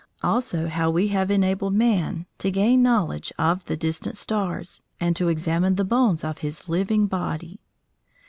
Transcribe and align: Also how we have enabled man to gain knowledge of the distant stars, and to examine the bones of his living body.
Also 0.23 0.67
how 0.67 0.89
we 0.89 1.09
have 1.09 1.29
enabled 1.29 1.75
man 1.75 2.25
to 2.39 2.49
gain 2.49 2.81
knowledge 2.81 3.31
of 3.37 3.65
the 3.65 3.77
distant 3.77 4.17
stars, 4.17 4.81
and 4.99 5.15
to 5.15 5.27
examine 5.27 5.75
the 5.75 5.85
bones 5.85 6.23
of 6.23 6.39
his 6.39 6.67
living 6.67 7.05
body. 7.05 7.59